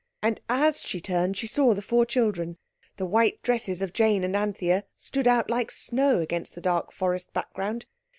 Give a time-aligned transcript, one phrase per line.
[0.23, 2.57] And as she turned she saw the four children.
[2.97, 7.33] The white dresses of Jane and Anthea stood out like snow against the dark forest
[7.33, 7.85] background.